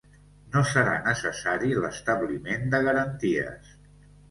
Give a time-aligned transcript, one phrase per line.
[0.53, 3.79] No serà necessari l'establiment de garanties.